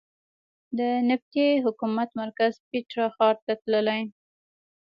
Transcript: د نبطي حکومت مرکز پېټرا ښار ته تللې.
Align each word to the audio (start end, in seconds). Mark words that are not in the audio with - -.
د 0.77 0.79
نبطي 1.09 1.47
حکومت 1.65 2.09
مرکز 2.21 2.53
پېټرا 2.69 3.07
ښار 3.15 3.35
ته 3.45 3.53
تللې. 3.61 4.01